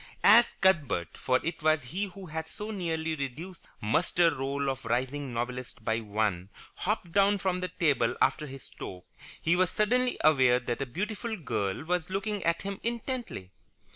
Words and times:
As 0.23 0.55
Cuthbert, 0.61 1.15
for 1.15 1.39
it 1.43 1.61
was 1.61 1.83
he 1.83 2.05
who 2.05 2.25
had 2.25 2.47
so 2.47 2.71
nearly 2.71 3.13
reduced 3.13 3.61
the 3.65 3.69
muster 3.85 4.33
roll 4.35 4.67
of 4.67 4.83
rising 4.85 5.31
novelists 5.31 5.77
by 5.77 5.99
one, 5.99 6.49
hopped 6.73 7.11
down 7.11 7.37
from 7.37 7.59
the 7.59 7.67
table 7.67 8.15
after 8.19 8.47
his 8.47 8.63
stroke, 8.63 9.05
he 9.39 9.55
was 9.55 9.69
suddenly 9.69 10.17
aware 10.23 10.59
that 10.59 10.81
a 10.81 10.87
beautiful 10.87 11.37
girl 11.37 11.83
was 11.83 12.09
looking 12.09 12.43
at 12.45 12.63
him 12.63 12.79
intently. 12.81 13.51